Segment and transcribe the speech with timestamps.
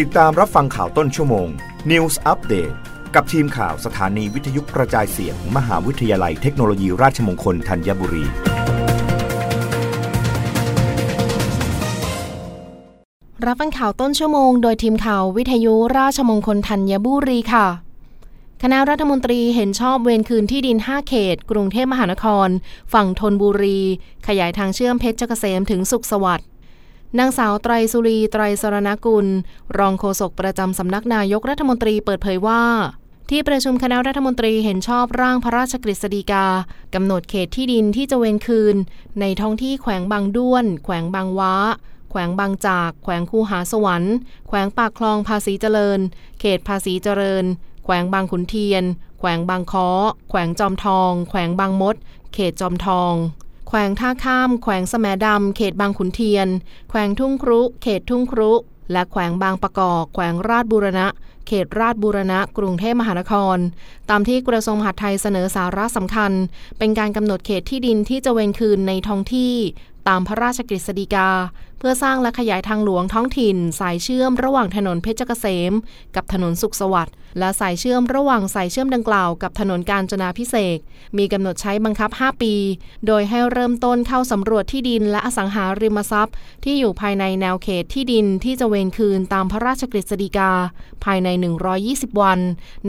[0.00, 1.48] ติดตามรับฟังข่าวต้นชั่วโมง
[1.90, 2.74] News Update
[3.14, 8.24] กับทีมข่าวสถานีวิทยุกระจายเสียงมมหาวิทยาลัยเทคโนโลยีราชมงคลธัญบุรี
[13.46, 17.66] รับฟังข่าวต้นชั่วโมง โดยทีมข่าววิทยุราชมงคลธัญบุรีค่ะ
[18.62, 22.48] คณะรัฐมนตรีเห็นชอบเวรคืนที่ดิน 5 เขต กรุงเทพมหานคร
[22.92, 23.80] ฝั่งธนบุรี
[24.26, 26.48] ขยายทางเชื่อมเพชรเกษมถึงสุขสวัสดิ์
[27.18, 29.26] นางสาวไตรสุรีไตรสรณกุล
[29.78, 32.62] รองโฆษกประจำสำนักนายกรัฐมนตรีเปิดเผยว่า
[33.30, 36.46] ที่ประชุมคณะรัฐมนตรีเห็นชอบร่างพระราชกฤษฎีกา
[36.94, 38.76] กำหนดเขตที่ดินที่จะเวนคืน
[39.20, 41.54] ในท้องที่แขวงบางด้วน แขวงบางว้า
[42.10, 44.14] แขวงบางจาก แขวงคูหาสวรรค์
[44.48, 46.00] แขวงปากคลองภาษีเจริญ
[46.40, 47.44] เขตภาษีเจริญ
[47.84, 48.84] แขวงบางขุนเทียน
[49.18, 49.88] แขวงบางค้อ
[50.30, 51.96] แขวงจอมทอง แขวงบางมด
[52.34, 53.14] เขตจอมทอง
[53.74, 56.48] แขวงท่าข้าม แขวงสมดำเขตบางขุนเทียน
[56.90, 58.52] แขวงทุ่งครุ เขตทุ่งครุ
[58.92, 61.06] และแขวงบางประกอบแขวงราชบุรณะ
[61.46, 63.58] เขตราชบูรณะกรุงเทพมหานคร
[64.10, 66.32] ตามที่กระทรวงมหาดไทยเสนอสาระสำคัญ
[66.78, 69.54] เป็นการกำหนดเขตที่ดินที่จะเวนคืนในท้องที่
[70.08, 71.28] ตามพระราชกฤษฎีกา
[71.78, 75.72] เพื่อสร้างและขยายทางหลวงท้องถิ่น สายเชื่อมระหว่างถนนเพชรเกษม
[76.16, 80.78] กับถนนสุขสวัสดิ์และสายเชื่อมระหว่างสายเชื่อมดังกล่าวกับถนนกาญจนาพิเศษ
[81.18, 82.54] มีกำหนดใช้บังคับ 5 ปี
[83.06, 90.50] โดยให้เริ่มต้นเข้าสำรวจที่ดินและอสังหาริมทรัพย์ ที่อยู่ภายในแนวเขตที่ดินที่จะเวนคืนตามพระราชกฤษฎีกา
[91.04, 91.46] ภายในใน
[91.82, 92.40] 120 วัน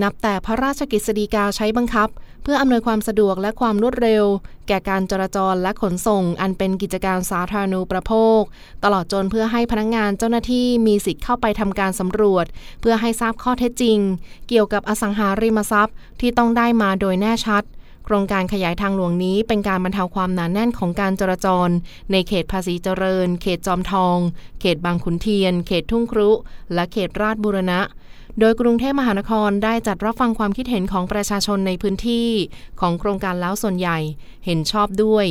[0.01, 2.09] นับแต่พระราชกฤษฎีกาใช้บังคับ
[2.43, 4.23] เพื่ออำนวยความสะดวกและความรวดเร็ว
[4.67, 8.41] แก่การจราจรและขนส่ง อันเป็นกิจการสาธารณูปโภค
[8.83, 12.45] ตลอดจนเพื่อให้พนักงงานเจ้าหน้าที่มีสิทธิ์เข้าไปทำการสำรวจ
[12.81, 13.99] เพื่อให้ทราบข้อเท็จจริง
[14.47, 17.63] เกี่ยวกับอสังหาริมทรัพย์ที่ต้องได้มาโดยแน่ชัด
[18.05, 21.69] โครงการขยายทางหลวงนี้เป็นการบรรเทาความหนานแน่นของการจราจร
[22.11, 24.17] ในเขตภาษีเจริญ เขตจอมทอง
[24.61, 26.29] เขตบางขุนเทียน เขตทุ่งครุ
[26.73, 27.79] และเขตราชบุรณะ
[28.39, 32.27] โดยกรุงเทพมหานครได้จัดรับฟังความคิดเห็นของประชาชนในพื้นที่
[32.79, 33.97] ของโครงการแล้วส่วนใหญ่
[34.45, 35.27] เห็นชอบด้วย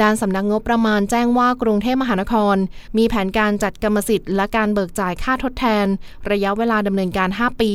[0.00, 2.56] ด้านสำนักงบประมาณแจ้งว่ากรุงเทพมหานคร
[2.98, 5.86] มีแผนการจัดกรรมสิทธิ์และการเบิกจ่ายค่าทดแทน
[6.30, 7.72] ระยะเวลาดำเนินการ 5 ปี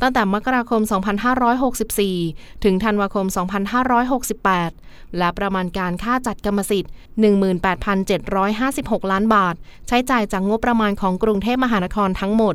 [0.00, 0.80] ตั้งแต่มกราคม
[1.72, 3.26] 2564 ถึงธันวาคม
[4.42, 6.92] 2568 และประมาณการค่าจัดกรรมสิทธิ์
[8.40, 9.54] 18,756 ล้านบาท
[9.88, 12.54] ใช้จ่ายจากงบประมาณของกรุงเทพมหานครทั้งหมด